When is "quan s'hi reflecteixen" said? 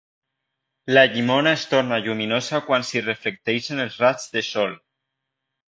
2.71-3.87